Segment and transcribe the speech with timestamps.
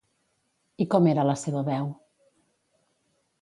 [0.85, 1.91] I com era la seva veu?